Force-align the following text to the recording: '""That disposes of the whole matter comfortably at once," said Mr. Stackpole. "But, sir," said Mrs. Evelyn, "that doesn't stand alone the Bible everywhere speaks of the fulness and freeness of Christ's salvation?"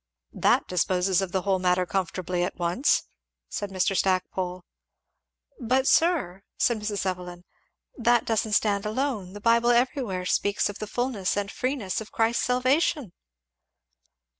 '""That 0.47 0.67
disposes 0.67 1.21
of 1.21 1.31
the 1.31 1.43
whole 1.43 1.59
matter 1.59 1.85
comfortably 1.85 2.41
at 2.43 2.55
once," 2.55 3.03
said 3.49 3.69
Mr. 3.69 3.95
Stackpole. 3.95 4.63
"But, 5.59 5.87
sir," 5.87 6.41
said 6.57 6.79
Mrs. 6.79 7.05
Evelyn, 7.05 7.43
"that 7.95 8.25
doesn't 8.25 8.53
stand 8.53 8.87
alone 8.87 9.33
the 9.33 9.39
Bible 9.41 9.69
everywhere 9.69 10.25
speaks 10.25 10.69
of 10.69 10.79
the 10.79 10.87
fulness 10.87 11.37
and 11.37 11.51
freeness 11.51 12.01
of 12.01 12.11
Christ's 12.11 12.45
salvation?" 12.45 13.13